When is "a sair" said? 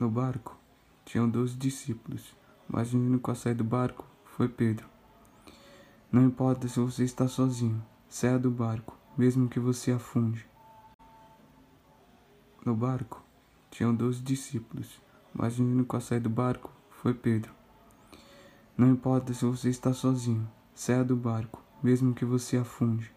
3.30-3.52, 15.94-16.20